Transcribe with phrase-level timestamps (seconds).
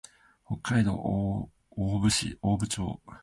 [0.47, 1.47] 北海道雄
[1.77, 2.99] 武町